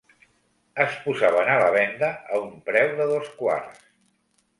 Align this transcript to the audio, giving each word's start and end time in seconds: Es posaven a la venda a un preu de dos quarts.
Es 0.85 0.95
posaven 1.01 1.51
a 1.55 1.57
la 1.63 1.67
venda 1.75 2.09
a 2.13 2.39
un 2.45 2.55
preu 2.71 2.95
de 3.01 3.07
dos 3.13 3.29
quarts. 3.43 3.85